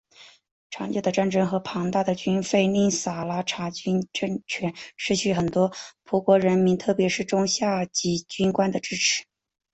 [0.71, 5.71] 长久的战争和庞大的军费令萨拉查军政权失去了很多
[6.05, 9.25] 葡国人民特别是中下级军官的支持。